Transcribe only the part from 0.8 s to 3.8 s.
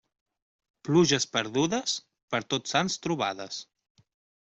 Pluges perdudes, per Tots Sants trobades.